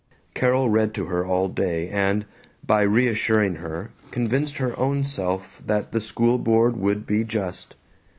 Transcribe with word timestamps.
Carol 0.33 0.67
read 0.67 0.95
to 0.95 1.05
her 1.05 1.23
all 1.23 1.47
day 1.47 1.87
and, 1.89 2.25
by 2.65 2.81
reassuring 2.81 3.57
her, 3.57 3.91
convinced 4.09 4.57
her 4.57 4.75
own 4.79 5.03
self 5.03 5.61
that 5.67 5.91
the 5.91 6.01
school 6.01 6.39
board 6.39 6.75
would 6.75 7.05
be 7.05 7.23
just. 7.23 7.75